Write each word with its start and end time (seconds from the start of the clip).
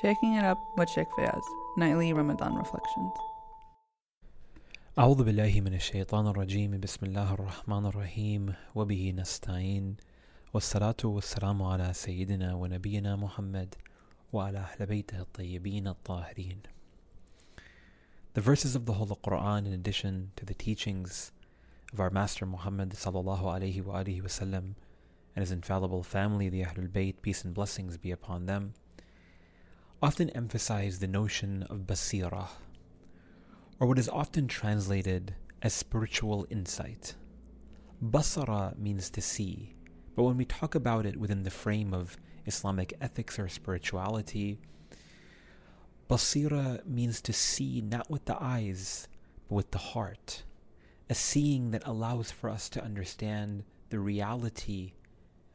Shaking 0.00 0.34
It 0.34 0.44
Up 0.44 0.58
with 0.76 0.88
Sheikh 0.90 1.08
Fayaz, 1.18 1.42
Nightly 1.76 2.12
Ramadan 2.12 2.54
Reflections. 2.54 3.12
أعوذ 4.98 5.24
بالله 5.24 5.60
من 5.60 5.74
الشيطان 5.74 6.26
الرجيم 6.26 6.80
بسم 6.80 7.06
الله 7.06 7.34
الرحمن 7.34 7.86
الرحيم 7.86 8.54
وبه 8.74 9.12
نستعين 9.16 9.96
والصلاة 10.54 10.96
والسلام 11.04 11.62
على 11.62 11.92
سيدنا 11.92 12.54
ونبينا 12.54 13.16
محمد 13.16 13.74
وعلى 14.32 14.58
أهل 14.58 14.86
بيته 14.86 15.20
الطيبين 15.20 15.88
الطاهرين 15.88 16.58
The 18.34 18.40
verses 18.40 18.74
of 18.74 18.86
the 18.86 18.92
Holy 18.94 19.16
Quran 19.24 19.66
in 19.66 19.72
addition 19.72 20.30
to 20.36 20.44
the 20.44 20.54
teachings 20.54 21.32
of 21.92 22.00
our 22.00 22.10
Master 22.10 22.46
Muhammad 22.46 22.90
sallallahu 22.90 23.44
alaihi 23.44 24.22
wasallam 24.22 24.74
and 25.34 25.42
his 25.42 25.52
infallible 25.52 26.02
family, 26.02 26.48
the 26.48 26.62
Ahlul 26.62 26.88
Bayt, 26.88 27.22
peace 27.22 27.44
and 27.44 27.54
blessings 27.54 27.96
be 27.96 28.10
upon 28.10 28.46
them, 28.46 28.74
often 30.03 30.29
emphasize 30.31 30.99
the 30.99 31.07
notion 31.07 31.63
of 31.69 31.87
basira, 31.87 32.49
or 33.79 33.87
what 33.87 33.97
is 33.97 34.09
often 34.09 34.49
translated 34.49 35.33
as 35.61 35.73
spiritual 35.73 36.45
insight. 36.49 37.15
Basara 38.03 38.77
means 38.77 39.09
to 39.09 39.21
see, 39.21 39.73
but 40.13 40.23
when 40.23 40.35
we 40.35 40.43
talk 40.43 40.75
about 40.75 41.05
it 41.05 41.15
within 41.15 41.43
the 41.43 41.49
frame 41.49 41.93
of 41.93 42.17
Islamic 42.45 42.93
ethics 42.99 43.39
or 43.39 43.47
spirituality, 43.47 44.59
basira 46.09 46.85
means 46.85 47.21
to 47.21 47.31
see 47.31 47.79
not 47.79 48.11
with 48.11 48.25
the 48.25 48.35
eyes, 48.43 49.07
but 49.47 49.55
with 49.55 49.71
the 49.71 49.77
heart. 49.77 50.43
A 51.09 51.15
seeing 51.15 51.71
that 51.71 51.87
allows 51.87 52.29
for 52.29 52.49
us 52.49 52.67
to 52.71 52.83
understand 52.83 53.63
the 53.89 54.01
reality 54.01 54.95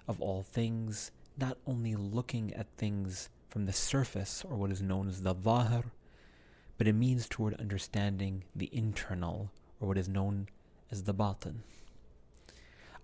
of 0.09 0.23
all 0.23 0.43
things, 0.43 1.11
not 1.37 1.59
only 1.67 1.95
looking 1.97 2.55
at 2.55 2.79
things 2.79 3.29
from 3.49 3.67
the 3.67 3.73
surface 3.73 4.45
or 4.49 4.57
what 4.57 4.71
is 4.71 4.83
known 4.83 5.09
as 5.09 5.23
the 5.23 5.35
zahir, 5.43 5.85
but 6.77 6.87
it 6.87 6.93
means 6.95 7.29
toward 7.29 7.55
understanding 7.55 8.45
the 8.55 8.71
internal 8.73 9.51
or 9.81 9.89
what 9.89 9.99
is 9.99 10.09
known 10.09 10.49
as 10.91 11.05
the 11.05 11.13
batin. 11.13 11.63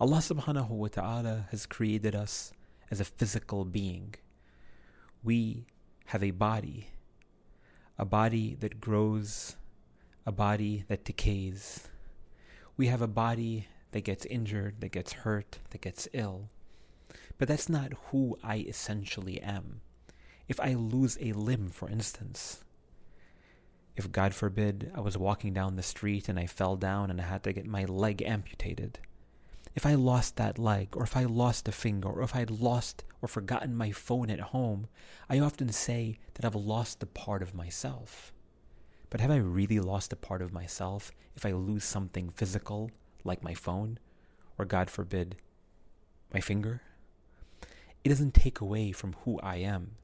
Allah 0.00 0.18
subhanahu 0.18 0.70
wa 0.70 0.88
ta'ala 0.88 1.46
has 1.50 1.66
created 1.66 2.14
us 2.14 2.52
as 2.90 3.00
a 3.00 3.04
physical 3.04 3.64
being. 3.64 4.14
We 5.22 5.66
have 6.06 6.22
a 6.22 6.32
body, 6.32 6.88
a 7.98 8.04
body 8.04 8.56
that 8.60 8.80
grows, 8.80 9.56
a 10.26 10.32
body 10.32 10.84
that 10.88 11.04
decays. 11.04 11.88
We 12.76 12.88
have 12.88 13.02
a 13.02 13.08
body 13.08 13.68
that 13.92 14.04
gets 14.04 14.26
injured, 14.26 14.80
that 14.80 14.92
gets 14.92 15.12
hurt, 15.12 15.60
that 15.70 15.80
gets 15.80 16.08
ill. 16.12 16.50
But 17.38 17.48
that's 17.48 17.68
not 17.68 17.92
who 18.10 18.36
I 18.42 18.58
essentially 18.66 19.40
am. 19.40 19.80
If 20.48 20.60
I 20.60 20.74
lose 20.74 21.16
a 21.20 21.32
limb, 21.32 21.70
for 21.70 21.88
instance, 21.88 22.64
if 23.96 24.10
God 24.12 24.34
forbid 24.34 24.90
I 24.94 25.00
was 25.00 25.16
walking 25.16 25.54
down 25.54 25.76
the 25.76 25.82
street 25.82 26.28
and 26.28 26.38
I 26.38 26.46
fell 26.46 26.76
down 26.76 27.10
and 27.10 27.20
I 27.20 27.24
had 27.24 27.42
to 27.44 27.52
get 27.52 27.66
my 27.66 27.84
leg 27.84 28.22
amputated, 28.22 28.98
if 29.74 29.86
I 29.86 29.94
lost 29.94 30.36
that 30.36 30.58
leg, 30.58 30.88
or 30.96 31.02
if 31.02 31.16
I 31.16 31.24
lost 31.24 31.66
a 31.66 31.72
finger, 31.72 32.08
or 32.08 32.22
if 32.22 32.34
I 32.36 32.40
had 32.40 32.50
lost 32.50 33.04
or 33.20 33.28
forgotten 33.28 33.74
my 33.74 33.90
phone 33.90 34.30
at 34.30 34.40
home, 34.40 34.86
I 35.28 35.40
often 35.40 35.72
say 35.72 36.18
that 36.34 36.44
I've 36.44 36.54
lost 36.54 37.02
a 37.02 37.06
part 37.06 37.42
of 37.42 37.54
myself. 37.54 38.32
But 39.10 39.20
have 39.20 39.30
I 39.30 39.36
really 39.36 39.80
lost 39.80 40.12
a 40.12 40.16
part 40.16 40.42
of 40.42 40.52
myself 40.52 41.10
if 41.34 41.44
I 41.44 41.52
lose 41.52 41.84
something 41.84 42.30
physical, 42.30 42.90
like 43.24 43.42
my 43.42 43.54
phone, 43.54 43.98
or 44.58 44.64
God 44.64 44.90
forbid, 44.90 45.36
my 46.32 46.40
finger? 46.40 46.82
It 48.04 48.10
doesn't 48.10 48.34
take 48.34 48.60
away 48.60 48.92
from 48.92 49.16
who 49.24 49.40
I 49.40 49.56
am. 49.56 49.96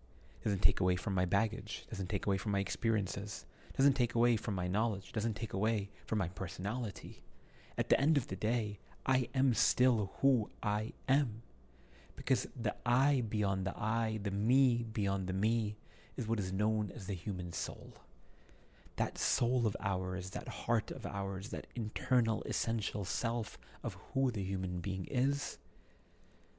Doesn't 0.43 0.63
take 0.63 0.81
away 0.81 0.97
from 0.97 1.15
my 1.15 1.27
baggage. 1.27 1.85
Doesn't 1.91 2.09
take 2.09 2.27
away 2.27 2.39
from 2.39 2.53
my 2.53 2.61
experiences. 2.61 3.45
Doesn't 3.77 3.93
take 3.95 4.15
away 4.15 4.37
from 4.37 4.55
my 4.55 4.69
knowledge. 4.69 5.13
Doesn't 5.13 5.37
take 5.37 5.53
away 5.53 5.91
from 6.07 6.19
my 6.19 6.29
personality. 6.29 7.23
At 7.77 7.89
the 7.89 8.01
end 8.01 8.17
of 8.17 8.29
the 8.29 8.37
day, 8.37 8.79
I 9.05 9.29
am 9.35 9.55
still 9.55 10.13
who 10.21 10.51
I 10.63 10.93
am. 11.09 11.43
Because 12.17 12.47
the 12.61 12.75
I 12.85 13.23
beyond 13.29 13.67
the 13.67 13.77
I, 13.77 14.19
the 14.23 14.31
me 14.31 14.85
beyond 14.93 15.27
the 15.27 15.33
me, 15.33 15.77
is 16.17 16.27
what 16.27 16.41
is 16.41 16.53
known 16.53 16.91
as 16.95 17.07
the 17.07 17.15
human 17.15 17.53
soul. 17.53 17.95
That 18.97 19.17
soul 19.17 19.67
of 19.67 19.77
ours, 19.81 20.31
that 20.31 20.49
heart 20.49 20.91
of 20.91 21.07
ours, 21.07 21.49
that 21.51 21.67
internal 21.75 22.43
essential 22.43 23.05
self 23.05 23.59
of 23.83 23.97
who 24.13 24.31
the 24.31 24.43
human 24.43 24.81
being 24.81 25.07
is, 25.11 25.59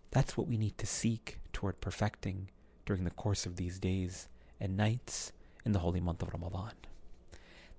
that's 0.09 0.35
what 0.35 0.47
we 0.47 0.57
need 0.57 0.77
to 0.79 0.85
seek 0.85 1.39
toward 1.53 1.79
perfecting 1.81 2.49
during 2.85 3.03
the 3.03 3.11
course 3.11 3.45
of 3.45 3.55
these 3.55 3.79
days 3.79 4.27
and 4.59 4.77
nights 4.77 5.31
in 5.65 5.71
the 5.71 5.79
holy 5.79 5.99
month 5.99 6.21
of 6.21 6.33
Ramadan. 6.33 6.73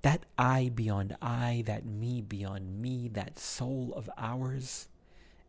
That 0.03 0.25
I 0.37 0.71
beyond 0.75 1.17
I, 1.23 1.63
that 1.67 1.85
me 1.87 2.21
beyond 2.21 2.81
me, 2.81 3.09
that 3.13 3.39
soul 3.39 3.93
of 3.95 4.11
ours 4.19 4.89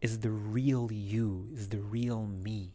is 0.02 0.20
the 0.20 0.32
real 0.32 0.92
you, 0.92 1.50
is 1.54 1.70
the 1.70 1.80
real 1.80 2.28
me. 2.28 2.74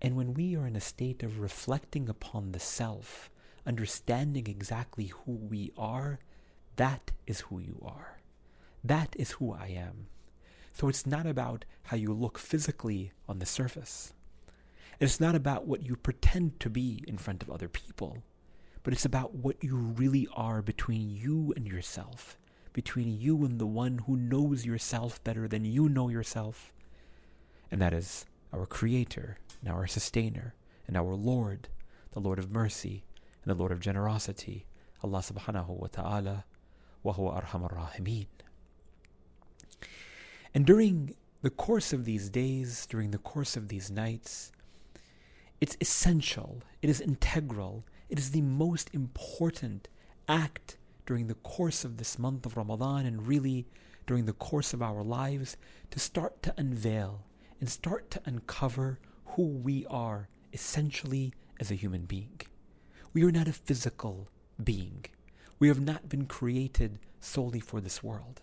And 0.00 0.16
when 0.16 0.34
we 0.34 0.54
are 0.54 0.66
in 0.66 0.76
a 0.76 0.80
state 0.80 1.22
of 1.22 1.40
reflecting 1.40 2.08
upon 2.08 2.52
the 2.52 2.60
self, 2.60 3.30
understanding 3.66 4.46
exactly 4.46 5.06
who 5.24 5.32
we 5.32 5.72
are, 5.76 6.20
that 6.76 7.10
is 7.26 7.40
who 7.40 7.58
you 7.58 7.80
are. 7.84 8.20
That 8.84 9.16
is 9.18 9.32
who 9.32 9.52
I 9.52 9.68
am. 9.68 10.08
So 10.74 10.88
it's 10.88 11.06
not 11.06 11.26
about 11.26 11.64
how 11.84 11.96
you 11.96 12.12
look 12.12 12.38
physically 12.38 13.12
on 13.28 13.38
the 13.38 13.46
surface. 13.46 14.12
It's 15.00 15.20
not 15.20 15.34
about 15.34 15.66
what 15.66 15.82
you 15.82 15.96
pretend 15.96 16.60
to 16.60 16.70
be 16.70 17.02
in 17.06 17.18
front 17.18 17.42
of 17.42 17.50
other 17.50 17.68
people 17.68 18.22
but 18.84 18.92
it's 18.92 19.06
about 19.06 19.34
what 19.34 19.64
you 19.64 19.76
really 19.76 20.28
are 20.36 20.62
between 20.62 21.08
you 21.08 21.52
and 21.56 21.66
yourself, 21.66 22.38
between 22.74 23.18
you 23.18 23.44
and 23.44 23.58
the 23.58 23.66
one 23.66 23.98
who 24.06 24.14
knows 24.14 24.64
yourself 24.64 25.24
better 25.24 25.48
than 25.48 25.64
you 25.64 25.88
know 25.88 26.10
yourself. 26.10 26.70
And 27.70 27.80
that 27.80 27.94
is 27.94 28.26
our 28.52 28.66
Creator, 28.66 29.38
and 29.60 29.70
our 29.70 29.86
Sustainer, 29.86 30.54
and 30.86 30.96
our 30.98 31.14
Lord, 31.14 31.68
the 32.12 32.20
Lord 32.20 32.38
of 32.38 32.52
mercy, 32.52 33.04
and 33.42 33.50
the 33.50 33.58
Lord 33.58 33.72
of 33.72 33.80
generosity, 33.80 34.66
Allah 35.02 35.20
subhanahu 35.20 35.68
wa 35.70 35.88
ta'ala, 35.90 36.44
wa 37.02 37.14
huwa 37.14 37.42
arhamar 37.42 37.74
rahimin. 37.74 38.26
And 40.52 40.66
during 40.66 41.16
the 41.40 41.50
course 41.50 41.94
of 41.94 42.04
these 42.04 42.28
days, 42.28 42.86
during 42.86 43.12
the 43.12 43.18
course 43.18 43.56
of 43.56 43.68
these 43.68 43.90
nights, 43.90 44.52
it's 45.60 45.76
essential, 45.80 46.62
it 46.82 46.90
is 46.90 47.00
integral, 47.00 47.84
it 48.08 48.18
is 48.18 48.30
the 48.30 48.42
most 48.42 48.90
important 48.92 49.88
act 50.28 50.76
during 51.06 51.26
the 51.26 51.34
course 51.34 51.84
of 51.84 51.96
this 51.96 52.18
month 52.18 52.46
of 52.46 52.56
Ramadan 52.56 53.06
and 53.06 53.26
really 53.26 53.66
during 54.06 54.26
the 54.26 54.32
course 54.32 54.72
of 54.72 54.82
our 54.82 55.02
lives 55.02 55.56
to 55.90 55.98
start 55.98 56.42
to 56.42 56.54
unveil 56.56 57.24
and 57.60 57.68
start 57.68 58.10
to 58.10 58.20
uncover 58.24 58.98
who 59.26 59.46
we 59.46 59.86
are 59.86 60.28
essentially 60.52 61.32
as 61.60 61.70
a 61.70 61.74
human 61.74 62.04
being. 62.04 62.40
We 63.12 63.24
are 63.24 63.32
not 63.32 63.48
a 63.48 63.52
physical 63.52 64.28
being. 64.62 65.06
We 65.58 65.68
have 65.68 65.80
not 65.80 66.08
been 66.08 66.26
created 66.26 66.98
solely 67.20 67.60
for 67.60 67.80
this 67.80 68.02
world. 68.02 68.40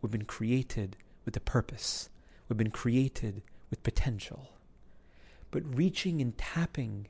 We've 0.00 0.12
been 0.12 0.24
created 0.24 0.96
with 1.24 1.36
a 1.36 1.40
purpose. 1.40 2.08
We've 2.48 2.56
been 2.56 2.70
created 2.70 3.42
with 3.70 3.82
potential. 3.82 4.50
But 5.52 5.76
reaching 5.76 6.20
and 6.20 6.36
tapping 6.36 7.06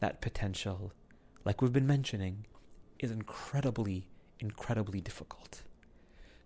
that 0.00 0.20
potential 0.20 0.92
like 1.44 1.60
we've 1.60 1.72
been 1.72 1.86
mentioning, 1.86 2.46
is 2.98 3.10
incredibly, 3.10 4.06
incredibly 4.38 5.00
difficult. 5.00 5.62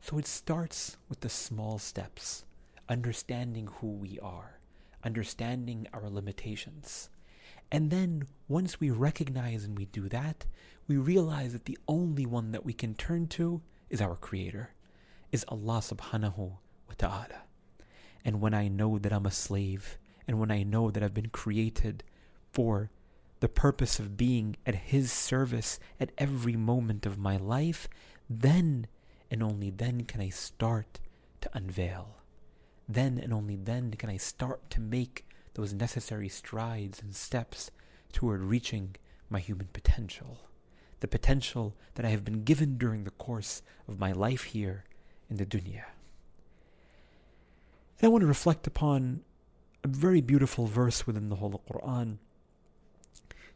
So 0.00 0.18
it 0.18 0.26
starts 0.26 0.96
with 1.08 1.20
the 1.20 1.28
small 1.28 1.78
steps, 1.78 2.44
understanding 2.88 3.68
who 3.80 3.88
we 3.88 4.18
are, 4.20 4.58
understanding 5.04 5.86
our 5.92 6.08
limitations. 6.08 7.10
And 7.70 7.90
then 7.90 8.26
once 8.48 8.80
we 8.80 8.90
recognize 8.90 9.64
and 9.64 9.76
we 9.76 9.86
do 9.86 10.08
that, 10.08 10.46
we 10.88 10.96
realize 10.96 11.52
that 11.52 11.64
the 11.64 11.78
only 11.88 12.24
one 12.24 12.52
that 12.52 12.64
we 12.64 12.72
can 12.72 12.94
turn 12.94 13.26
to 13.28 13.60
is 13.90 14.00
our 14.00 14.16
Creator, 14.16 14.70
is 15.32 15.44
Allah 15.48 15.78
subhanahu 15.78 16.38
wa 16.38 16.94
ta'ala. 16.96 17.42
And 18.24 18.40
when 18.40 18.54
I 18.54 18.68
know 18.68 18.98
that 18.98 19.12
I'm 19.12 19.26
a 19.26 19.30
slave, 19.30 19.98
and 20.26 20.38
when 20.38 20.50
I 20.50 20.62
know 20.62 20.90
that 20.90 21.02
I've 21.02 21.14
been 21.14 21.30
created 21.30 22.02
for 22.52 22.90
the 23.40 23.48
purpose 23.48 23.98
of 23.98 24.16
being 24.16 24.56
at 24.64 24.74
His 24.74 25.12
service 25.12 25.78
at 26.00 26.12
every 26.18 26.56
moment 26.56 27.06
of 27.06 27.18
my 27.18 27.36
life, 27.36 27.88
then 28.28 28.86
and 29.30 29.42
only 29.42 29.70
then 29.70 30.04
can 30.04 30.20
I 30.20 30.28
start 30.28 31.00
to 31.40 31.50
unveil. 31.52 32.16
Then 32.88 33.18
and 33.18 33.32
only 33.32 33.56
then 33.56 33.92
can 33.92 34.10
I 34.10 34.16
start 34.16 34.70
to 34.70 34.80
make 34.80 35.26
those 35.54 35.72
necessary 35.72 36.28
strides 36.28 37.00
and 37.00 37.14
steps 37.14 37.70
toward 38.12 38.42
reaching 38.42 38.96
my 39.28 39.40
human 39.40 39.68
potential. 39.72 40.38
The 41.00 41.08
potential 41.08 41.74
that 41.94 42.06
I 42.06 42.10
have 42.10 42.24
been 42.24 42.44
given 42.44 42.78
during 42.78 43.04
the 43.04 43.10
course 43.10 43.62
of 43.88 43.98
my 43.98 44.12
life 44.12 44.44
here 44.44 44.84
in 45.28 45.36
the 45.36 45.46
dunya. 45.46 45.84
And 47.98 48.04
I 48.04 48.08
want 48.08 48.22
to 48.22 48.26
reflect 48.26 48.66
upon 48.66 49.22
a 49.85 49.87
very 49.87 50.21
beautiful 50.21 50.67
verse 50.67 51.07
within 51.07 51.29
the 51.29 51.37
Holy 51.37 51.59
Quran 51.69 52.17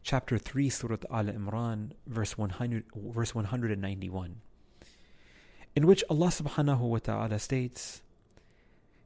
chapter 0.06 0.38
3, 0.38 0.70
Surah 0.70 0.96
Al 1.10 1.24
Imran, 1.24 1.90
verse, 2.06 2.38
100, 2.38 2.84
verse 2.94 3.34
191, 3.34 4.36
in 5.74 5.84
which 5.84 6.04
Allah 6.08 6.28
subhanahu 6.28 6.78
wa 6.78 6.98
ta'ala 6.98 7.40
states, 7.40 8.02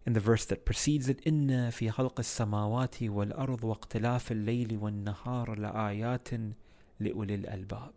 in 0.05 0.13
the 0.13 0.21
verse 0.21 0.45
that 0.45 0.67
precedes 0.67 1.09
it, 1.09 1.25
إِنَّ 1.25 1.49
فِي 1.69 1.91
خَلْقِ 1.91 2.17
السَّمَاوَاتِ 2.17 3.09
وَالْأَرْضِ 3.09 3.61
وَاقْتِلَافِ 3.61 4.45
اللَّيْلِ 4.45 4.79
وَالنَّهَارِ 4.79 5.59
لَآيَاتٍ 5.59 6.53
لِأُولِي 7.01 7.45
الْأَلْبَابِ 7.45 7.93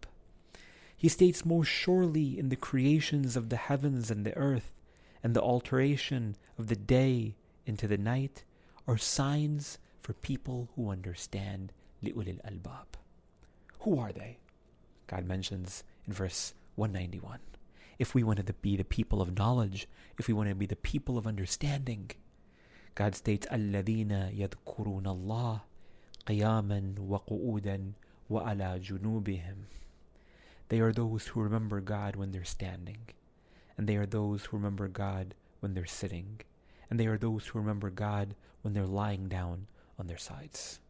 He 0.96 1.10
states 1.10 1.46
most 1.46 1.68
surely 1.68 2.40
in 2.40 2.48
the 2.48 2.56
creations 2.56 3.36
of 3.36 3.50
the 3.50 3.58
heavens 3.58 4.10
and 4.10 4.26
the 4.26 4.36
earth 4.38 4.72
and 5.22 5.34
the 5.34 5.42
alteration 5.42 6.38
of 6.58 6.68
the 6.68 6.78
day 6.78 7.36
into 7.66 7.86
the 7.86 7.98
night 7.98 8.46
are 8.88 8.98
signs 8.98 9.78
for 10.02 10.14
people 10.14 10.70
who 10.76 10.90
understand 10.90 11.72
لِأُولِي 12.04 12.42
الْأَلْبَابِ 12.42 12.86
Who 13.80 14.00
are 14.00 14.12
they? 14.12 14.38
God 15.08 15.26
mentions 15.26 15.84
in 16.06 16.14
verse 16.14 16.54
191 16.76 17.40
if 18.00 18.16
we 18.16 18.24
wanted 18.24 18.48
to 18.48 18.54
be 18.54 18.76
the 18.76 18.84
people 18.84 19.22
of 19.22 19.38
knowledge, 19.38 19.88
if 20.18 20.28
we 20.28 20.34
want 20.34 20.50
to 20.50 20.56
be 20.56 20.66
the 20.66 20.76
people 20.76 21.18
of 21.18 21.28
understanding. 21.28 22.12
God 22.96 23.16
states, 23.16 23.48
الَّذِينَ 23.52 24.38
يَذْكُرُونَ 24.38 25.04
اللَّهِ 25.04 25.62
قِيَامًا 26.26 26.96
وَقُعُودًا 26.96 27.94
وَعَلَى 28.30 28.84
جُنُوبِهِمْ 28.84 29.56
They 30.70 30.80
are 30.80 30.92
those 30.92 31.28
who 31.28 31.42
remember 31.42 31.82
God 31.82 32.16
when 32.16 32.32
they're 32.32 32.44
standing, 32.44 33.10
and 33.78 33.88
they 33.88 33.96
are 33.96 34.06
those 34.06 34.46
who 34.46 34.58
remember 34.58 34.88
God 34.88 35.36
when 35.60 35.74
they're 35.74 35.86
sitting, 35.86 36.42
and 36.91 36.99
they 36.99 37.07
are 37.07 37.19
those 37.19 37.47
who 37.47 37.59
remember 37.59 37.91
God 37.91 38.35
when 38.63 38.75
they're 38.75 38.87
lying 38.87 39.29
down 39.29 39.67
on 39.99 40.07
their 40.07 40.19
sides. 40.19 40.81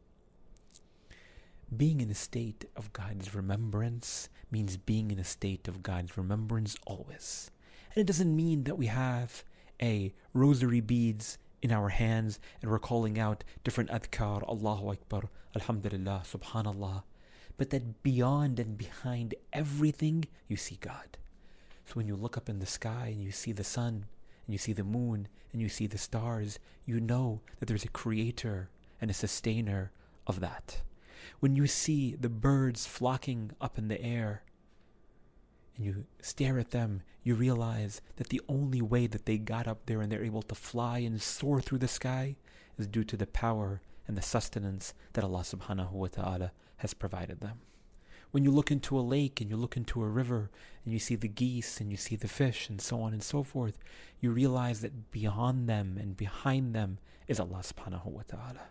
Being 1.77 2.01
in 2.01 2.11
a 2.11 2.15
state 2.15 2.65
of 2.77 2.93
God's 2.93 3.35
remembrance 3.35 4.29
means 4.51 4.77
being 4.77 5.11
in 5.11 5.19
a 5.19 5.25
state 5.25 5.69
of 5.69 5.83
God's 5.83 6.17
remembrance 6.17 6.77
always. 6.87 7.51
And 7.95 8.01
it 8.01 8.07
doesn't 8.07 8.35
mean 8.35 8.65
that 8.65 8.79
we 8.79 8.87
have 8.87 9.45
a 9.81 10.13
rosary 10.33 10.81
beads 10.81 11.39
in 11.61 11.73
our 11.73 11.91
hands 11.91 12.39
and 12.63 12.71
we're 12.71 12.79
calling 12.79 13.19
out 13.19 13.45
different 13.65 13.91
adhkar, 13.91 14.49
Allahu 14.49 14.91
Akbar, 14.91 15.25
Alhamdulillah, 15.55 16.23
Subhanallah, 16.25 17.03
but 17.57 17.71
that 17.71 18.03
beyond 18.03 18.59
and 18.59 18.79
behind 18.79 19.35
everything, 19.53 20.25
you 20.47 20.57
see 20.57 20.79
God. 20.81 21.19
So 21.85 21.95
when 21.95 22.07
you 22.07 22.17
look 22.17 22.37
up 22.37 22.49
in 22.49 22.61
the 22.61 22.67
sky 22.67 23.09
and 23.13 23.23
you 23.23 23.33
see 23.33 23.53
the 23.53 23.65
sun, 23.65 24.07
and 24.49 24.55
you 24.55 24.59
see 24.59 24.73
the 24.73 24.83
moon, 24.83 25.29
and 25.53 25.63
you 25.63 25.69
see 25.69 25.87
the 25.87 25.97
stars, 25.97 26.59
you 26.85 26.99
know 26.99 27.43
that 27.61 27.67
there's 27.67 27.85
a 27.85 27.89
creator 27.89 28.71
and 29.01 29.13
a 29.13 29.15
sustainer 29.15 29.93
of 30.27 30.41
that 30.41 30.83
when 31.41 31.57
you 31.57 31.67
see 31.67 32.17
the 32.17 32.29
birds 32.29 32.87
flocking 32.87 33.53
up 33.61 33.79
in 33.79 33.89
the 33.89 34.01
air 34.01 34.43
and 35.77 35.87
you 35.87 36.05
stare 36.21 36.59
at 36.59 36.71
them, 36.71 37.03
you 37.23 37.35
realize 37.35 38.01
that 38.17 38.29
the 38.29 38.41
only 38.49 38.83
way 38.83 39.07
that 39.07 39.27
they 39.27 39.39
got 39.39 39.69
up 39.69 39.87
there 39.87 40.01
and 40.01 40.11
they're 40.11 40.25
able 40.25 40.43
to 40.43 40.55
fly 40.55 40.99
and 40.99 41.21
soar 41.23 41.61
through 41.61 41.79
the 41.79 41.89
sky 41.89 42.37
is 42.77 42.87
due 42.87 43.05
to 43.05 43.17
the 43.17 43.27
power 43.27 43.81
and 44.07 44.17
the 44.17 44.23
sustenance 44.23 44.95
that 45.13 45.25
Allah 45.25 45.41
subhanahu 45.41 45.93
wa 45.93 46.09
ta'ala 46.09 46.53
has 46.79 46.95
provided 46.95 47.41
them. 47.41 47.61
When 48.31 48.45
you 48.45 48.51
look 48.51 48.71
into 48.71 48.99
a 48.99 49.01
lake 49.01 49.41
and 49.41 49.51
you 49.51 49.57
look 49.57 49.77
into 49.77 50.03
a 50.03 50.09
river 50.09 50.51
and 50.85 50.93
you 50.93 50.99
see 50.99 51.17
the 51.17 51.29
geese 51.29 51.81
and 51.81 51.91
you 51.91 51.97
see 51.97 52.17
the 52.17 52.29
fish 52.29 52.69
and 52.69 52.81
so 52.81 53.01
on 53.01 53.13
and 53.13 53.23
so 53.23 53.43
forth, 53.43 53.79
you 54.21 54.31
realize 54.31 54.81
that 54.83 55.11
beyond 55.11 55.69
them 55.69 55.97
and 55.99 56.17
behind 56.17 56.75
them 56.75 56.99
is 57.27 57.41
Allah 57.41 57.63
subhanahu 57.63 58.07
wa 58.07 58.23
ta'ala 58.27 58.69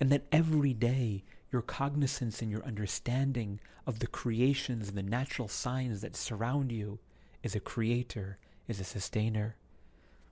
and 0.00 0.10
that 0.10 0.26
every 0.32 0.74
day 0.74 1.24
your 1.52 1.62
cognizance 1.62 2.42
and 2.42 2.50
your 2.50 2.64
understanding 2.64 3.60
of 3.86 4.00
the 4.00 4.06
creations 4.06 4.88
and 4.88 4.98
the 4.98 5.02
natural 5.02 5.48
signs 5.48 6.00
that 6.00 6.16
surround 6.16 6.72
you 6.72 6.98
is 7.42 7.54
a 7.54 7.60
creator, 7.60 8.38
is 8.68 8.80
a 8.80 8.84
sustainer. 8.84 9.56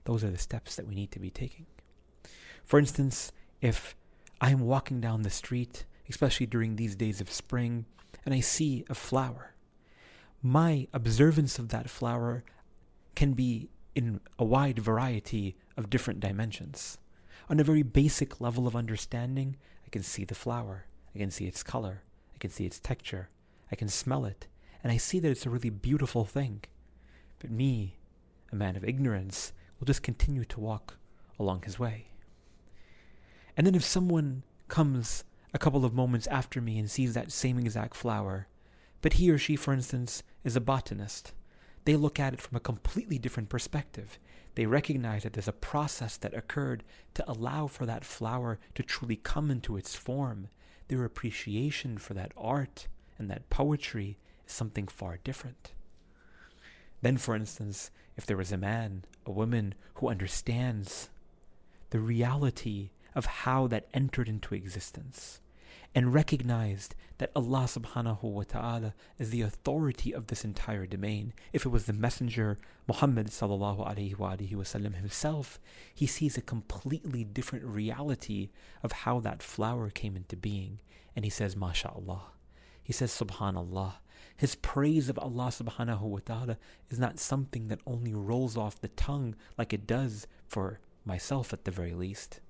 Those 0.03 0.23
are 0.23 0.29
the 0.29 0.37
steps 0.37 0.75
that 0.75 0.87
we 0.87 0.95
need 0.95 1.11
to 1.11 1.19
be 1.19 1.29
taking. 1.29 1.65
For 2.63 2.79
instance, 2.79 3.31
if 3.61 3.95
I 4.41 4.51
am 4.51 4.59
walking 4.59 4.99
down 4.99 5.21
the 5.21 5.29
street, 5.29 5.85
especially 6.09 6.45
during 6.45 6.75
these 6.75 6.95
days 6.95 7.21
of 7.21 7.31
spring, 7.31 7.85
and 8.25 8.33
I 8.33 8.39
see 8.39 8.85
a 8.89 8.95
flower, 8.95 9.55
my 10.41 10.87
observance 10.93 11.57
of 11.57 11.69
that 11.69 11.89
flower 11.89 12.43
can 13.15 13.33
be 13.33 13.69
in 13.95 14.19
a 14.37 14.45
wide 14.45 14.77
variety 14.77 15.55
of 15.75 15.89
different 15.89 16.19
dimensions. 16.19 16.99
On 17.49 17.59
a 17.59 17.63
very 17.63 17.81
basic 17.81 18.39
level 18.39 18.67
of 18.67 18.75
understanding, 18.75 19.55
I 19.85 19.89
can 19.89 20.03
see 20.03 20.23
the 20.23 20.35
flower. 20.35 20.85
I 21.15 21.17
can 21.17 21.31
see 21.31 21.45
its 21.45 21.63
color. 21.63 22.03
I 22.33 22.37
can 22.37 22.51
see 22.51 22.65
its 22.65 22.79
texture. 22.79 23.29
I 23.71 23.75
can 23.75 23.87
smell 23.87 24.25
it. 24.25 24.47
And 24.83 24.91
I 24.91 24.97
see 24.97 25.19
that 25.19 25.31
it's 25.31 25.45
a 25.45 25.49
really 25.49 25.69
beautiful 25.71 26.25
thing. 26.25 26.63
But 27.39 27.49
me, 27.49 27.97
a 28.51 28.55
man 28.55 28.75
of 28.75 28.83
ignorance, 28.83 29.53
will 29.79 29.85
just 29.85 30.03
continue 30.03 30.45
to 30.45 30.59
walk 30.59 30.97
along 31.39 31.63
his 31.63 31.79
way. 31.79 32.07
And 33.57 33.65
then 33.65 33.75
if 33.75 33.83
someone 33.83 34.43
comes 34.67 35.23
a 35.55 35.57
couple 35.57 35.85
of 35.85 35.93
moments 35.93 36.27
after 36.27 36.59
me 36.59 36.77
and 36.77 36.91
sees 36.91 37.13
that 37.13 37.31
same 37.31 37.57
exact 37.57 37.95
flower, 37.95 38.45
but 39.01 39.13
he 39.13 39.31
or 39.31 39.37
she, 39.37 39.55
for 39.55 39.73
instance, 39.73 40.21
is 40.43 40.57
a 40.57 40.59
botanist, 40.59 41.31
they 41.85 41.95
look 41.95 42.19
at 42.19 42.33
it 42.33 42.41
from 42.41 42.57
a 42.57 42.59
completely 42.59 43.17
different 43.17 43.47
perspective. 43.47 44.19
They 44.55 44.65
recognize 44.65 45.23
that 45.23 45.31
there's 45.31 45.47
a 45.47 45.53
process 45.53 46.17
that 46.17 46.33
occurred 46.33 46.83
to 47.13 47.31
allow 47.31 47.67
for 47.67 47.85
that 47.85 48.03
flower 48.03 48.59
to 48.73 48.83
truly 48.83 49.15
come 49.15 49.49
into 49.49 49.77
its 49.77 49.95
form. 49.95 50.49
Their 50.89 51.05
appreciation 51.05 51.99
for 51.99 52.13
that 52.15 52.33
art 52.35 52.89
and 53.17 53.31
that 53.31 53.49
poetry 53.49 54.17
is 54.45 54.51
something 54.51 54.89
far 54.89 55.19
different. 55.23 55.71
Then, 57.01 57.15
for 57.15 57.33
instance, 57.33 57.91
if 58.17 58.25
there 58.25 58.41
is 58.41 58.51
a 58.51 58.57
man, 58.57 59.05
a 59.25 59.31
woman 59.31 59.73
who 59.95 60.09
understands 60.09 61.07
the 61.91 61.99
reality 61.99 62.89
of 63.15 63.25
how 63.25 63.67
that 63.67 63.87
entered 63.93 64.27
into 64.27 64.53
existence, 64.53 65.39
and 65.93 66.13
recognized 66.13 66.95
that 67.17 67.31
Allah 67.35 67.65
subhanahu 67.65 68.23
wa 68.23 68.43
ta'ala 68.43 68.93
is 69.17 69.29
the 69.29 69.41
authority 69.41 70.13
of 70.13 70.27
this 70.27 70.43
entire 70.43 70.85
domain. 70.85 71.33
If 71.53 71.65
it 71.65 71.69
was 71.69 71.85
the 71.85 71.93
Messenger 71.93 72.57
Muhammad 72.87 73.27
sallallahu 73.27 73.87
alayhi 73.87 74.17
wa 74.17 74.35
wasallam 74.35 74.95
himself, 74.95 75.59
he 75.93 76.05
sees 76.05 76.37
a 76.37 76.41
completely 76.41 77.23
different 77.23 77.65
reality 77.65 78.49
of 78.83 78.91
how 78.91 79.19
that 79.21 79.41
flower 79.41 79.89
came 79.89 80.15
into 80.15 80.35
being. 80.35 80.79
And 81.15 81.23
he 81.23 81.31
says, 81.31 81.55
MashaAllah. 81.55 82.21
He 82.83 82.91
says, 82.91 83.11
Subhanallah. 83.11 83.93
His 84.37 84.55
praise 84.55 85.07
of 85.07 85.17
Allah 85.17 85.47
subhanahu 85.47 86.01
wa 86.01 86.19
ta'ala 86.25 86.57
is 86.89 86.99
not 86.99 87.19
something 87.19 87.69
that 87.69 87.79
only 87.87 88.13
rolls 88.13 88.57
off 88.57 88.81
the 88.81 88.89
tongue 88.89 89.35
like 89.57 89.71
it 89.71 89.87
does 89.87 90.27
for 90.45 90.79
myself 91.05 91.53
at 91.53 91.63
the 91.63 91.71
very 91.71 91.93
least, 91.93 92.41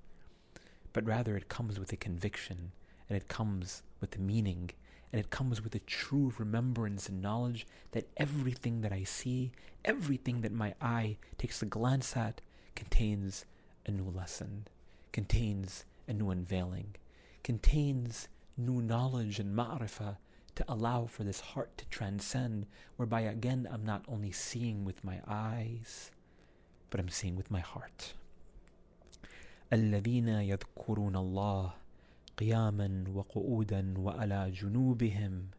but 0.92 1.06
rather 1.06 1.36
it 1.36 1.48
comes 1.48 1.78
with 1.78 1.92
a 1.92 1.96
conviction 1.96 2.72
and 3.09 3.17
it 3.17 3.27
comes 3.27 3.83
with 3.99 4.19
meaning 4.19 4.71
and 5.11 5.19
it 5.19 5.29
comes 5.29 5.61
with 5.61 5.75
a 5.75 5.79
true 5.79 6.33
remembrance 6.37 7.09
and 7.09 7.21
knowledge 7.21 7.67
that 7.91 8.07
everything 8.17 8.81
that 8.81 8.93
I 8.93 9.03
see, 9.03 9.51
everything 9.83 10.41
that 10.41 10.53
my 10.53 10.73
eye 10.81 11.17
takes 11.37 11.61
a 11.61 11.65
glance 11.65 12.15
at, 12.15 12.39
contains 12.75 13.45
a 13.85 13.91
new 13.91 14.09
lesson, 14.09 14.67
contains 15.11 15.85
a 16.07 16.13
new 16.13 16.29
unveiling, 16.29 16.95
contains 17.43 18.29
new 18.57 18.81
knowledge 18.81 19.39
and 19.39 19.55
ma'rifah 19.55 20.17
to 20.55 20.65
allow 20.67 21.05
for 21.05 21.23
this 21.23 21.39
heart 21.39 21.77
to 21.77 21.85
transcend, 21.85 22.65
whereby 22.95 23.21
again 23.21 23.67
I'm 23.71 23.85
not 23.85 24.05
only 24.07 24.31
seeing 24.31 24.85
with 24.85 25.03
my 25.03 25.19
eyes, 25.27 26.11
but 26.89 26.99
I'm 26.99 27.09
seeing 27.09 27.35
with 27.35 27.51
my 27.51 27.59
heart. 27.59 28.13
الذين 29.71 30.27
يذكرون 30.27 31.15
الله 31.15 31.71
قياما 32.37 33.05
وقعودا 33.13 33.93
وعلى 33.97 34.51
جنوبهم 34.51 35.51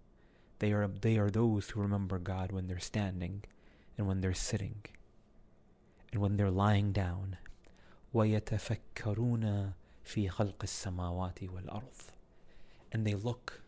they 0.58 0.72
are, 0.72 0.87
they 0.87 1.18
are 1.18 1.30
those 1.30 1.70
who 1.70 1.80
remember 1.80 2.18
God 2.18 2.52
when 2.52 2.66
they're 2.68 2.78
standing 2.78 3.42
and 3.99 4.06
when 4.06 4.20
they're 4.20 4.34
sitting 4.34 4.82
and 6.12 6.20
when 6.20 6.37
they're 6.37 6.50
lying 6.50 6.92
down 6.92 7.37
ويتفكرون 8.14 9.72
في 10.04 10.28
خلق 10.28 10.62
السماوات 10.62 11.42
والأرض 11.42 11.96
and 12.92 13.06
they 13.06 13.14
look 13.14 13.62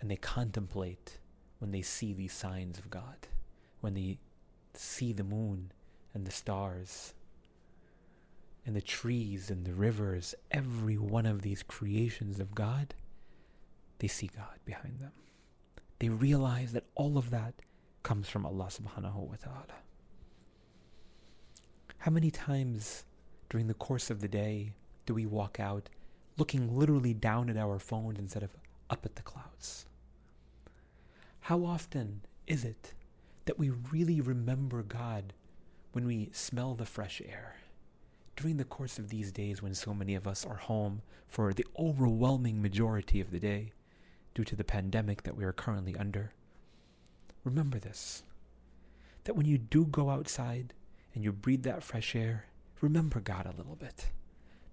and 0.00 0.10
they 0.10 0.16
contemplate 0.16 1.18
when 1.58 1.70
they 1.70 1.82
see 1.82 2.12
these 2.12 2.32
signs 2.32 2.78
of 2.78 2.90
God 2.90 3.28
when 3.80 3.94
they 3.94 4.18
see 4.74 5.12
the 5.12 5.24
moon 5.24 5.72
and 6.14 6.26
the 6.26 6.30
stars 6.30 7.14
and 8.65 8.75
the 8.75 8.81
trees 8.81 9.49
and 9.49 9.65
the 9.65 9.73
rivers, 9.73 10.35
every 10.51 10.97
one 10.97 11.25
of 11.25 11.41
these 11.41 11.63
creations 11.63 12.39
of 12.39 12.55
God, 12.55 12.93
they 13.99 14.07
see 14.07 14.29
God 14.35 14.59
behind 14.65 14.99
them. 14.99 15.11
They 15.99 16.09
realize 16.09 16.73
that 16.73 16.85
all 16.95 17.17
of 17.17 17.29
that 17.29 17.53
comes 18.03 18.29
from 18.29 18.45
Allah 18.45 18.67
subhanahu 18.69 19.15
wa 19.15 19.35
ta'ala. 19.41 19.79
How 21.99 22.11
many 22.11 22.31
times 22.31 23.05
during 23.49 23.67
the 23.67 23.73
course 23.73 24.09
of 24.09 24.19
the 24.19 24.27
day 24.27 24.73
do 25.05 25.13
we 25.13 25.25
walk 25.25 25.59
out 25.59 25.89
looking 26.37 26.77
literally 26.77 27.13
down 27.13 27.49
at 27.49 27.57
our 27.57 27.79
phones 27.79 28.19
instead 28.19 28.43
of 28.43 28.55
up 28.89 29.05
at 29.05 29.15
the 29.15 29.21
clouds? 29.21 29.85
How 31.41 31.63
often 31.63 32.21
is 32.47 32.65
it 32.65 32.93
that 33.45 33.59
we 33.59 33.69
really 33.69 34.21
remember 34.21 34.83
God 34.83 35.33
when 35.91 36.05
we 36.05 36.29
smell 36.33 36.73
the 36.73 36.85
fresh 36.85 37.21
air? 37.25 37.55
During 38.35 38.57
the 38.57 38.63
course 38.63 38.97
of 38.97 39.09
these 39.09 39.31
days 39.31 39.61
when 39.61 39.73
so 39.73 39.93
many 39.93 40.15
of 40.15 40.27
us 40.27 40.45
are 40.45 40.55
home 40.55 41.01
for 41.27 41.53
the 41.53 41.65
overwhelming 41.77 42.61
majority 42.61 43.21
of 43.21 43.31
the 43.31 43.39
day 43.39 43.73
due 44.33 44.43
to 44.43 44.55
the 44.55 44.63
pandemic 44.63 45.23
that 45.23 45.35
we 45.35 45.43
are 45.43 45.53
currently 45.53 45.95
under, 45.95 46.33
remember 47.43 47.79
this 47.79 48.23
that 49.25 49.35
when 49.35 49.45
you 49.45 49.57
do 49.57 49.85
go 49.85 50.09
outside 50.09 50.73
and 51.15 51.23
you 51.23 51.31
breathe 51.31 51.63
that 51.63 51.83
fresh 51.83 52.15
air, 52.15 52.45
remember 52.81 53.19
God 53.19 53.45
a 53.45 53.55
little 53.55 53.75
bit. 53.75 54.11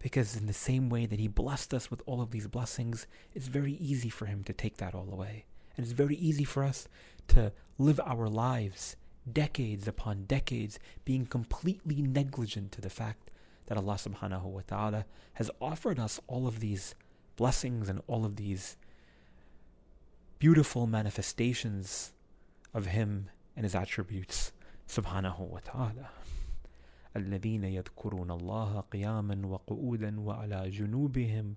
Because 0.01 0.37
in 0.37 0.47
the 0.47 0.53
same 0.53 0.89
way 0.89 1.07
that 1.07 1.21
He 1.21 1.29
blessed 1.29 1.75
us 1.75 1.91
with 1.91 2.03
all 2.07 2.21
of 2.21 2.31
these 2.31 2.49
blessings, 2.49 3.07
it's 3.35 3.47
very 3.47 3.75
easy 3.75 4.09
for 4.09 4.27
Him 4.27 4.43
to 4.45 4.53
take 4.53 4.79
that 4.79 4.95
all 4.95 5.09
away. 5.13 5.45
And 5.77 5.85
it's 5.85 5.93
very 5.93 6.17
easy 6.17 6.45
for 6.45 6.65
us 6.65 6.89
to 7.29 7.53
live 7.79 8.01
our 8.05 8.29
lives 8.29 8.97
decades 9.31 9.87
upon 9.87 10.25
decades 10.25 10.79
being 11.05 11.27
completely 11.27 12.03
negligent 12.03 12.73
to 12.73 12.81
the 12.81 12.91
fact 12.91 13.30
that 13.71 13.79
Allah 13.79 13.95
subhanahu 13.95 14.43
wa 14.43 14.63
ta'ala 14.67 15.05
has 15.35 15.49
offered 15.61 16.01
us 16.01 16.19
all 16.27 16.49
of 16.49 16.59
these 16.59 16.97
blessings 17.37 17.89
and 17.89 18.03
all 18.09 18.25
of 18.25 18.35
these 18.35 18.77
beautiful 20.41 20.89
manifestations 20.89 22.11
of 22.75 22.87
Him 22.87 23.31
and 23.55 23.65
His 23.65 23.77
attributes 23.77 24.51
subhanahu 24.89 25.39
wa 25.39 25.61
ta'ala. 25.63 26.11
الذين 27.17 27.65
يذكرون 27.65 28.31
الله 28.31 28.81
قياما 28.81 29.47
وقعودا 29.47 30.21
وعلى 30.21 30.71
جنوبهم 30.71 31.55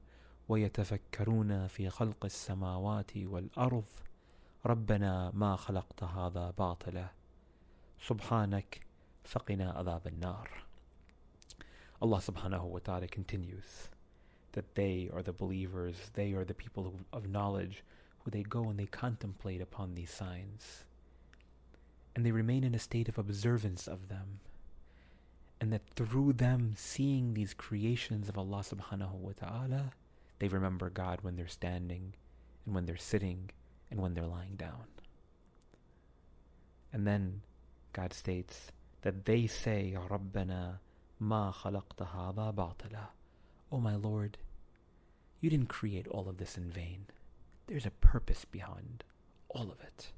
ويتفكرون 0.50 1.68
في 1.68 1.90
خلق 1.90 2.26
السماوات 2.26 3.18
والأرض 3.18 3.86
ربنا 4.66 5.32
ما 5.34 5.56
خلقت 5.56 6.04
هذا 6.04 6.54
باطلا 6.58 7.08
سبحانك 8.02 8.86
فقنا 9.24 9.72
عذاب 9.72 10.08
النار 10.08 10.63
Allah 12.04 12.18
subhanahu 12.20 12.66
wa 12.66 12.80
ta'ala 12.84 13.08
continues 13.08 13.88
that 14.52 14.76
they 14.76 15.10
are 15.14 15.24
the 15.24 15.32
believers, 15.32 15.96
they 16.16 16.34
are 16.34 16.44
the 16.44 16.54
people 16.54 16.94
of 17.14 17.30
knowledge, 17.30 17.82
who 18.20 18.30
they 18.30 18.44
go 18.44 18.66
and 18.66 18.78
they 18.78 18.88
contemplate 18.88 19.62
upon 19.62 19.96
these 19.96 20.12
signs. 20.12 20.84
And 22.14 22.26
they 22.26 22.32
remain 22.32 22.66
in 22.66 22.76
a 22.76 22.80
state 22.80 23.08
of 23.08 23.18
observance 23.18 23.88
of 23.88 24.10
them. 24.10 24.42
And 25.62 25.72
that 25.72 25.88
through 25.96 26.34
them 26.34 26.74
seeing 26.76 27.34
these 27.36 27.54
creations 27.54 28.28
of 28.28 28.38
Allah 28.38 28.66
subhanahu 28.68 29.14
wa 29.14 29.32
ta'ala, 29.40 29.94
they 30.40 30.50
remember 30.50 30.90
God 30.90 31.20
when 31.22 31.38
they're 31.38 31.48
standing, 31.48 32.16
and 32.66 32.76
when 32.76 32.86
they're 32.86 32.98
sitting, 32.98 33.50
and 33.90 34.02
when 34.02 34.14
they're 34.14 34.28
lying 34.28 34.56
down. 34.58 34.88
And 36.92 37.08
then 37.08 37.44
God 37.94 38.12
states 38.12 38.74
that 39.04 39.24
they 39.24 39.48
say, 39.48 39.94
Ya 39.94 40.02
Ma 41.20 41.52
khalaqtahaba 41.52 42.54
batala. 42.54 43.08
O 43.72 43.80
my 43.80 43.96
Lord, 43.96 44.38
you 45.40 45.50
didn't 45.50 45.68
create 45.68 46.08
all 46.08 46.30
of 46.30 46.38
this 46.38 46.58
in 46.58 46.70
vain. 46.70 47.08
There's 47.68 47.86
a 47.86 47.92
purpose 47.92 48.46
behind 48.46 49.04
all 49.50 49.72
of 49.72 49.80
it. 49.82 50.12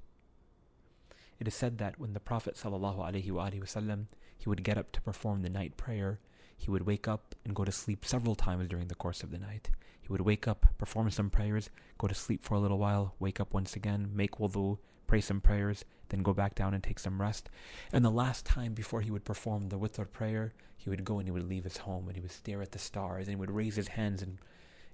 It 1.40 1.48
is 1.48 1.54
said 1.54 1.78
that 1.80 2.00
when 2.00 2.14
the 2.14 2.20
Prophet 2.20 2.56
ﷺ, 2.56 4.06
he 4.38 4.50
would 4.50 4.64
get 4.64 4.78
up 4.78 4.92
to 4.94 5.02
perform 5.02 5.42
the 5.42 5.50
night 5.50 5.78
prayer, 5.78 6.20
He 6.57 6.71
would 6.71 6.87
wake 6.87 7.09
up 7.09 7.35
and 7.45 7.55
go 7.55 7.65
to 7.65 7.73
sleep 7.73 8.05
several 8.05 8.35
times 8.35 8.69
during 8.69 8.89
the 8.89 8.95
course 8.95 9.23
of 9.23 9.31
the 9.31 9.39
night. 9.39 9.71
He 10.01 10.09
would 10.09 10.21
wake 10.21 10.47
up, 10.47 10.67
perform 10.79 11.11
some 11.11 11.31
prayers, 11.31 11.71
go 11.99 12.07
to 12.07 12.15
sleep 12.15 12.45
for 12.45 12.55
a 12.55 12.61
little 12.61 12.79
while, 12.79 13.15
wake 13.19 13.41
up 13.41 13.55
once 13.55 13.77
again, 13.77 14.11
make 14.13 14.39
wudu, 14.39 14.79
pray 15.07 15.21
some 15.21 15.41
prayers, 15.41 15.85
then 16.11 16.23
go 16.23 16.33
back 16.33 16.55
down 16.55 16.75
and 16.75 16.83
take 16.83 16.99
some 16.99 17.21
rest. 17.21 17.49
And 17.93 18.05
the 18.05 18.11
last 18.11 18.45
time 18.45 18.75
before 18.75 19.01
he 19.01 19.11
would 19.11 19.25
perform 19.25 19.69
the 19.69 19.79
witr 19.79 20.11
prayer, 20.11 20.53
he 20.77 20.91
would 20.91 21.05
go 21.05 21.19
and 21.19 21.27
he 21.27 21.33
would 21.33 21.49
leave 21.49 21.65
his 21.65 21.79
home 21.79 22.07
and 22.07 22.17
he 22.17 22.21
would 22.21 22.31
stare 22.31 22.63
at 22.63 22.73
the 22.73 22.79
stars 22.79 23.27
and 23.27 23.37
he 23.37 23.41
would 23.41 23.51
raise 23.51 23.77
his 23.77 23.89
hands 23.89 24.23
in, 24.23 24.39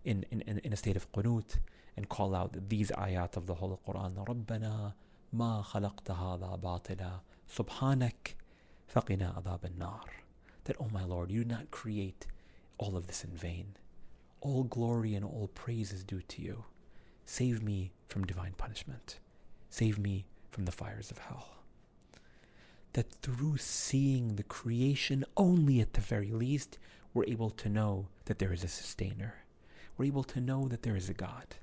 in, 0.05 0.25
in, 0.31 0.59
in 0.59 0.73
a 0.73 0.76
state 0.76 0.97
of 0.97 1.11
qunut 1.12 1.59
and 1.97 2.09
call 2.09 2.35
out 2.35 2.69
these 2.69 2.90
ayat 2.93 3.37
of 3.37 3.47
the 3.47 3.55
Holy 3.55 3.76
Quran. 3.87 4.14
رَبَّنَا 4.14 4.95
مَا 5.35 5.64
خَلَقْتَ 5.64 6.11
هَذَا 6.11 6.61
بَاطِلًا 6.61 7.21
سُبْحَانَكَ 7.49 8.37
فَقِنَا 8.88 9.43
عَذَابَ 9.43 9.64
النَّارِ 9.64 10.20
that, 10.65 10.77
oh 10.80 10.89
my 10.91 11.03
Lord, 11.03 11.32
you 11.32 11.44
do 11.44 11.50
not 11.50 11.72
create 11.72 12.27
all 12.77 12.96
of 12.96 13.08
this 13.08 13.24
in 13.24 13.32
vain. 13.32 13.75
All 14.41 14.63
glory 14.63 15.15
and 15.15 15.25
all 15.25 15.50
praise 15.53 15.91
is 15.91 16.03
due 16.03 16.22
to 16.22 16.41
you. 16.41 16.65
Save 17.25 17.62
me 17.63 17.91
from 18.08 18.25
divine 18.25 18.53
punishment. 18.58 19.20
Save 19.70 19.98
me 19.98 20.25
from 20.50 20.65
the 20.65 20.72
fires 20.72 21.12
of 21.12 21.20
hell. 21.20 21.50
That 22.94 23.12
through 23.22 23.58
seeing 23.58 24.36
the 24.36 24.44
creation 24.44 25.24
only 25.38 25.80
at 25.80 25.94
the 25.94 26.01
very 26.01 26.32
least, 26.32 26.77
we're 27.13 27.25
able 27.25 27.50
to 27.51 27.70
know 27.70 28.08
that 28.25 28.39
there 28.39 28.53
is 28.53 28.63
a 28.63 28.68
sustainer. 28.68 29.36
We're 29.98 30.06
able 30.06 30.24
to 30.25 30.41
know 30.41 30.68
that 30.68 30.84
there 30.84 30.96
is 30.96 31.10
a 31.10 31.13
God. 31.13 31.56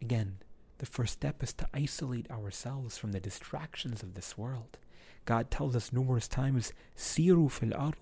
Again, 0.00 0.38
the 0.78 0.86
first 0.86 1.14
step 1.14 1.42
is 1.42 1.52
to 1.54 1.68
isolate 1.74 2.30
ourselves 2.30 2.96
from 2.96 3.12
the 3.12 3.20
distractions 3.20 4.02
of 4.02 4.14
this 4.14 4.38
world. 4.38 4.78
God 5.28 5.50
tells 5.50 5.76
us 5.76 5.92
numerous 5.92 6.26
times, 6.26 6.72
Siru 6.96 7.50
fil 7.50 7.74
ard. 7.76 7.96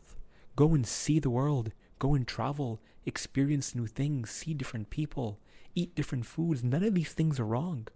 Go 0.54 0.74
and 0.74 0.86
see 0.86 1.18
the 1.18 1.28
world. 1.28 1.72
Go 1.98 2.14
and 2.14 2.24
travel. 2.24 2.78
Experience 3.04 3.74
new 3.74 3.88
things. 3.88 4.30
See 4.30 4.54
different 4.54 4.90
people. 4.90 5.40
Eat 5.74 5.96
different 5.96 6.24
foods. 6.24 6.62
None 6.62 6.84
of 6.84 6.94
these 6.94 7.12
things 7.12 7.40
are 7.40 7.44
wrong. 7.44 7.88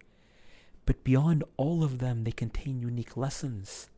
But 0.84 1.04
beyond 1.04 1.44
all 1.56 1.84
of 1.84 2.00
them, 2.00 2.24
they 2.24 2.32
contain 2.32 2.80
unique 2.80 3.16
lessons. 3.16 3.88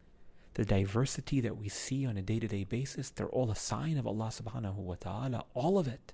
The 0.52 0.66
diversity 0.66 1.40
that 1.40 1.56
we 1.56 1.70
see 1.70 2.04
on 2.04 2.18
a 2.18 2.22
day 2.22 2.38
to 2.38 2.46
day 2.46 2.64
basis, 2.64 3.08
they're 3.08 3.26
all 3.30 3.50
a 3.50 3.56
sign 3.56 3.96
of 3.96 4.06
Allah 4.06 4.30
subhanahu 4.30 4.76
wa 4.76 4.96
ta'ala. 5.00 5.46
All 5.54 5.78
of 5.78 5.88
it. 5.88 6.12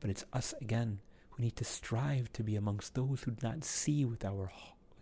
But 0.00 0.08
it's 0.08 0.24
us 0.32 0.54
again 0.58 1.00
who 1.28 1.42
need 1.42 1.56
to 1.56 1.64
strive 1.64 2.32
to 2.32 2.42
be 2.42 2.56
amongst 2.56 2.94
those 2.94 3.24
who 3.24 3.32
do 3.32 3.46
not 3.46 3.62
see 3.62 4.06
with 4.06 4.24
our 4.24 4.50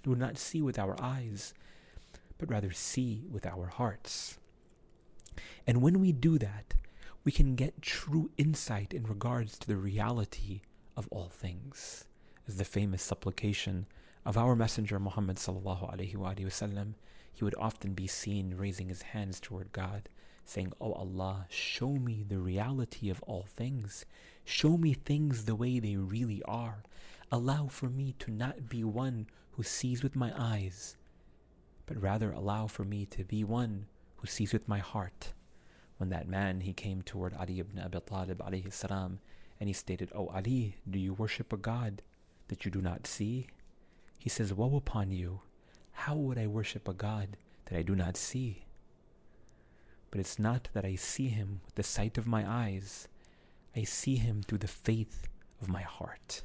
who 0.05 0.17
do 0.17 0.21
not 0.21 0.37
see 0.37 0.61
with 0.61 0.81
our 0.81 1.01
eyes 1.01 1.55
but 2.41 2.49
rather 2.49 2.73
see 2.73 3.27
with 3.31 3.45
our 3.45 3.67
hearts. 3.67 4.39
And 5.67 5.83
when 5.83 6.01
we 6.01 6.11
do 6.11 6.39
that, 6.39 6.73
we 7.23 7.31
can 7.31 7.55
get 7.55 7.83
true 7.83 8.31
insight 8.39 8.95
in 8.95 9.05
regards 9.05 9.59
to 9.59 9.69
the 9.69 9.77
reality 9.77 10.63
of 10.97 11.07
all 11.11 11.29
things. 11.29 12.07
As 12.49 12.57
the 12.57 12.65
famous 12.65 13.03
supplication 13.03 13.87
of 14.25 14.39
our 14.39 14.57
Messenger 14.57 14.99
Muhammad 14.99 15.37
sallallahu 15.37 15.95
alaihi 15.95 16.17
wasallam, 16.17 16.95
he 17.31 17.45
would 17.45 17.55
often 17.59 17.93
be 17.93 18.07
seen 18.07 18.57
raising 18.57 18.89
his 18.89 19.03
hands 19.03 19.39
toward 19.39 19.71
God, 19.73 20.09
saying, 20.47 20.73
"O 20.81 20.87
oh 20.87 20.93
Allah, 20.93 21.47
show 21.51 21.93
me 21.93 22.25
the 22.27 22.39
reality 22.39 23.11
of 23.11 23.23
all 23.25 23.43
things. 23.43 24.07
Show 24.47 24.79
me 24.79 24.95
things 24.95 25.45
the 25.45 25.55
way 25.55 25.79
they 25.79 25.97
really 25.97 26.43
are. 26.45 26.85
Allow 27.31 27.69
for 27.69 27.91
me 27.91 28.15
to 28.19 28.31
not 28.31 28.71
be 28.71 28.83
one 28.83 29.27
who 29.53 29.63
sees 29.63 30.03
with 30.03 30.17
my 30.17 30.33
eyes, 30.35 30.97
but 31.91 32.01
rather 32.01 32.31
allow 32.31 32.69
for 32.69 32.85
me 32.85 33.05
to 33.05 33.25
be 33.25 33.43
one 33.43 33.85
who 34.19 34.27
sees 34.29 34.53
with 34.53 34.69
my 34.69 34.79
heart. 34.79 35.33
When 35.97 36.09
that 36.11 36.29
man 36.29 36.61
he 36.61 36.73
came 36.73 37.03
toward 37.03 37.35
Ali 37.35 37.59
ibn 37.59 37.81
Abi 37.81 37.99
Talib 38.07 38.39
alayhi 38.39 38.73
salam, 38.73 39.19
and 39.59 39.69
he 39.69 39.73
stated, 39.73 40.09
O 40.15 40.29
oh, 40.29 40.33
Ali, 40.33 40.77
do 40.89 41.01
you 41.01 41.13
worship 41.13 41.53
a 41.53 41.57
God 41.57 42.03
that 42.47 42.65
you 42.65 42.71
do 42.71 42.81
not 42.81 43.09
see? 43.09 43.49
He 44.21 44.29
says, 44.29 44.55
Woe 44.55 44.77
upon 44.77 45.11
you! 45.11 45.41
How 45.91 46.15
would 46.15 46.39
I 46.39 46.47
worship 46.47 46.87
a 46.87 46.95
God 46.95 47.37
that 47.65 47.77
I 47.77 47.83
do 47.83 47.97
not 47.97 48.17
see? 48.17 48.67
But 50.13 50.21
it's 50.21 50.39
not 50.39 50.69
that 50.75 50.85
I 50.85 50.95
see 50.95 51.27
him 51.27 51.61
with 51.67 51.75
the 51.75 51.83
sight 51.83 52.17
of 52.17 52.25
my 52.25 52.49
eyes. 52.49 53.09
I 53.75 53.83
see 53.83 54.15
him 54.15 54.45
through 54.45 54.59
the 54.59 54.69
faith 54.69 55.27
of 55.61 55.69
my 55.69 55.83
heart. 55.83 56.43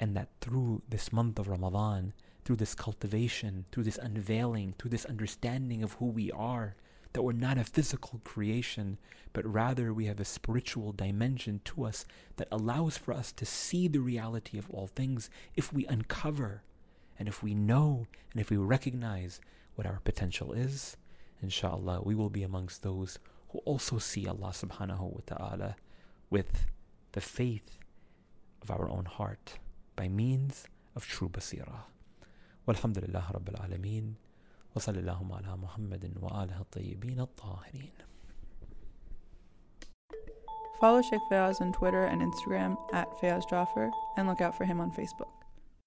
And 0.00 0.16
that 0.16 0.30
through 0.40 0.80
this 0.88 1.12
month 1.12 1.38
of 1.38 1.46
Ramadan, 1.46 2.14
through 2.46 2.56
this 2.56 2.76
cultivation, 2.76 3.64
through 3.72 3.82
this 3.82 3.98
unveiling, 3.98 4.72
through 4.78 4.90
this 4.90 5.04
understanding 5.06 5.82
of 5.82 5.94
who 5.94 6.06
we 6.06 6.30
are, 6.30 6.76
that 7.12 7.22
we're 7.22 7.32
not 7.32 7.58
a 7.58 7.64
physical 7.64 8.20
creation, 8.22 8.98
but 9.32 9.44
rather 9.44 9.92
we 9.92 10.06
have 10.06 10.20
a 10.20 10.24
spiritual 10.24 10.92
dimension 10.92 11.60
to 11.64 11.84
us 11.84 12.06
that 12.36 12.46
allows 12.52 12.96
for 12.96 13.12
us 13.12 13.32
to 13.32 13.44
see 13.44 13.88
the 13.88 13.98
reality 13.98 14.58
of 14.58 14.70
all 14.70 14.86
things 14.86 15.28
if 15.56 15.72
we 15.72 15.86
uncover 15.86 16.62
and 17.18 17.26
if 17.26 17.42
we 17.42 17.52
know 17.52 18.06
and 18.30 18.40
if 18.40 18.48
we 18.48 18.56
recognize 18.56 19.40
what 19.74 19.86
our 19.86 19.98
potential 20.04 20.52
is. 20.52 20.96
Inshallah, 21.42 22.02
we 22.04 22.14
will 22.14 22.30
be 22.30 22.44
amongst 22.44 22.84
those 22.84 23.18
who 23.48 23.58
also 23.64 23.98
see 23.98 24.28
Allah 24.28 24.52
subhanahu 24.52 25.00
wa 25.00 25.20
ta'ala 25.26 25.76
with 26.30 26.66
the 27.10 27.20
faith 27.20 27.78
of 28.62 28.70
our 28.70 28.88
own 28.88 29.06
heart 29.06 29.58
by 29.96 30.06
means 30.06 30.68
of 30.94 31.08
true 31.08 31.28
basirah. 31.28 31.95
والحمد 32.66 32.98
لله 32.98 33.30
رب 33.30 33.48
العالمين 33.48 34.14
وصلى 34.76 34.98
اللهم 34.98 35.32
على 35.32 35.56
محمد 35.56 36.12
وآله 36.22 36.60
الطيبين 36.60 37.20
الطاهرين 37.20 37.92
Follow 40.80 41.00
Sheikh 41.00 41.20
Fayaz 41.30 41.60
on 41.62 41.72
Twitter 41.72 42.02
and 42.02 42.20
Instagram 42.20 42.76
at 42.92 43.08
Fayaz 43.18 43.48
Jaffer 43.48 43.90
and 44.16 44.28
look 44.28 44.40
out 44.42 44.54
for 44.58 44.64
him 44.64 44.78
on 44.80 44.90
Facebook. 44.90 45.45